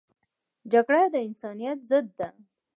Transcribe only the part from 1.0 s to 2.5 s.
د انسانیت ضد ده